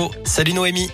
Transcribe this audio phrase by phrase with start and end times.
[0.00, 0.90] Oh, salut Noémie.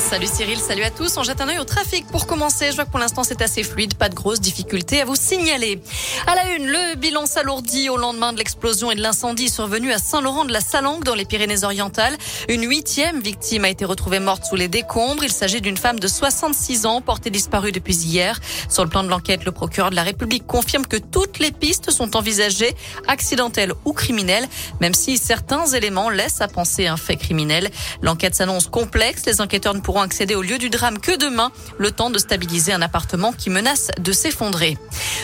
[0.00, 1.18] Salut Cyril, salut à tous.
[1.18, 2.70] On jette un œil au trafic pour commencer.
[2.70, 5.80] Je vois que pour l'instant c'est assez fluide, pas de grosses difficultés à vous signaler.
[6.26, 9.98] À la une, le bilan s'alourdit au lendemain de l'explosion et de l'incendie survenu à
[9.98, 12.16] Saint-Laurent de la Salangue dans les Pyrénées-Orientales.
[12.48, 15.22] Une huitième victime a été retrouvée morte sous les décombres.
[15.22, 18.40] Il s'agit d'une femme de 66 ans portée disparue depuis hier.
[18.68, 21.90] Sur le plan de l'enquête, le procureur de la République confirme que toutes les pistes
[21.90, 22.74] sont envisagées,
[23.06, 24.48] accidentelles ou criminelles,
[24.80, 27.70] même si certains éléments laissent à penser un fait criminel.
[28.02, 29.26] L'enquête s'annonce complexe.
[29.26, 32.72] Les enquêteurs ne pourront accéder au lieu du drame que demain, le temps de stabiliser
[32.72, 34.78] un appartement qui menace de s'effondrer.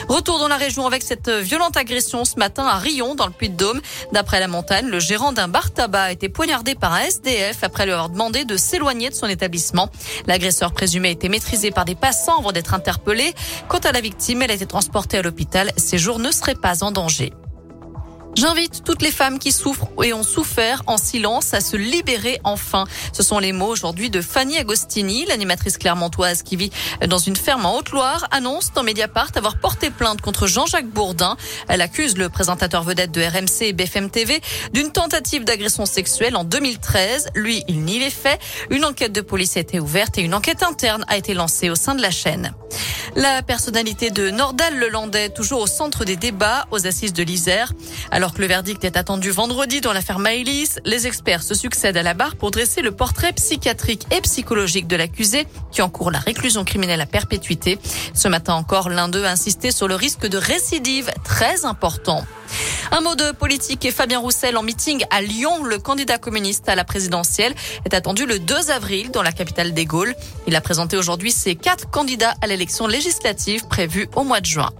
[0.08, 3.80] Retour dans la région avec cette violente agression ce matin à Rion, dans le Puy-de-Dôme.
[4.10, 7.84] D'après la montagne, le gérant d'un bar tabac a été poignardé par un SDF après
[7.84, 9.88] lui avoir demandé de s'éloigner de son établissement.
[10.26, 13.34] L'agresseur présumé a été maîtrisé par des passants avant d'être interpellé.
[13.68, 15.70] Quant à la victime, elle a été transportée à l'hôpital.
[15.76, 17.32] Ses jours ne seraient pas en danger.
[18.36, 22.84] J'invite toutes les femmes qui souffrent et ont souffert en silence à se libérer enfin.
[23.14, 26.70] Ce sont les mots aujourd'hui de Fanny Agostini, l'animatrice clermontoise qui vit
[27.08, 31.38] dans une ferme en Haute-Loire, annonce dans Mediapart avoir porté plainte contre Jean-Jacques Bourdin.
[31.68, 34.42] Elle accuse le présentateur vedette de RMC et BFM TV
[34.74, 37.28] d'une tentative d'agression sexuelle en 2013.
[37.34, 38.38] Lui, il nie les faits.
[38.68, 41.74] Une enquête de police a été ouverte et une enquête interne a été lancée au
[41.74, 42.52] sein de la chaîne.
[43.16, 47.72] La personnalité de Nordal Lelandais, toujours au centre des débats aux assises de l'Isère.
[48.10, 52.02] Alors que le verdict est attendu vendredi dans l'affaire Maëlys, les experts se succèdent à
[52.02, 56.62] la barre pour dresser le portrait psychiatrique et psychologique de l'accusé qui encourt la réclusion
[56.62, 57.78] criminelle à perpétuité.
[58.12, 62.22] Ce matin encore, l'un d'eux a insisté sur le risque de récidive très important.
[62.92, 65.64] Un mot de politique et Fabien Roussel en meeting à Lyon.
[65.64, 69.84] Le candidat communiste à la présidentielle est attendu le 2 avril dans la capitale des
[69.84, 70.14] Gaules.
[70.46, 74.70] Il a présenté aujourd'hui ses quatre candidats à l'élection législative prévue au mois de juin.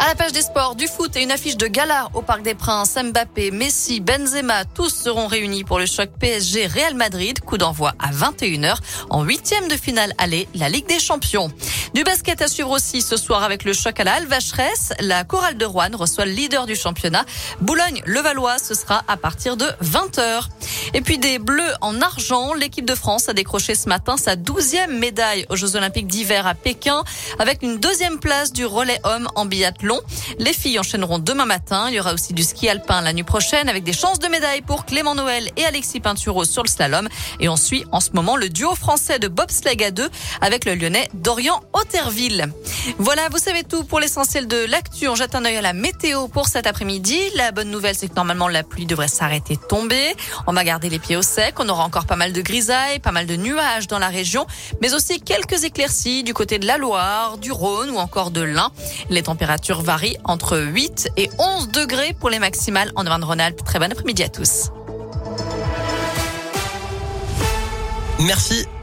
[0.00, 2.54] À la page des sports, du foot et une affiche de gala au Parc des
[2.54, 7.40] Princes, Mbappé, Messi, Benzema, tous seront réunis pour le choc PSG Real Madrid.
[7.40, 8.76] Coup d'envoi à 21h
[9.10, 11.50] en huitième de finale aller, la Ligue des Champions.
[11.94, 14.92] Du basket à suivre aussi ce soir avec le choc à la Alvacheresse.
[15.00, 17.24] La chorale de Rouen reçoit le leader du championnat.
[17.60, 20.48] Boulogne-Levallois, ce sera à partir de 20h.
[20.94, 22.52] Et puis des bleus en argent.
[22.54, 26.54] L'équipe de France a décroché ce matin sa douzième médaille aux Jeux Olympiques d'hiver à
[26.54, 27.04] Pékin
[27.38, 30.00] avec une deuxième place du relais homme en biathlon.
[30.38, 31.86] Les filles enchaîneront demain matin.
[31.88, 34.62] Il y aura aussi du ski alpin la nuit prochaine avec des chances de médaille
[34.62, 37.08] pour Clément Noël et Alexis Pinturo sur le slalom.
[37.40, 40.10] Et on suit en ce moment le duo français de bobsleigh à deux
[40.40, 41.60] avec le lyonnais Dorian
[42.98, 45.08] Voilà, vous savez tout pour l'essentiel de l'actu.
[45.08, 47.18] On jette un œil à la météo pour cet après-midi.
[47.34, 50.14] La bonne nouvelle, c'est que normalement la pluie devrait s'arrêter de tomber.
[50.46, 51.54] On va garder les pieds au sec.
[51.58, 54.46] On aura encore pas mal de grisailles, pas mal de nuages dans la région,
[54.80, 58.70] mais aussi quelques éclaircies du côté de la Loire, du Rhône ou encore de l'Ain.
[59.10, 63.64] Les températures varient entre 8 et 11 degrés pour les maximales en Auvergne-Rhône-Alpes.
[63.64, 64.70] Très bon après-midi à tous.
[68.20, 68.68] Merci.